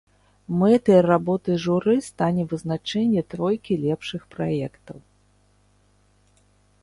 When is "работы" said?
1.11-1.57